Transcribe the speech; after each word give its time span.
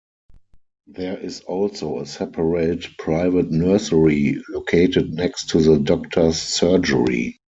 There 0.87 1.19
is 1.19 1.41
also 1.41 1.99
a 1.99 2.07
separate 2.07 2.97
private 2.97 3.51
nursery 3.51 4.41
located 4.49 5.13
next 5.13 5.51
to 5.51 5.61
the 5.61 5.77
Doctor's 5.77 6.41
Surgery. 6.41 7.39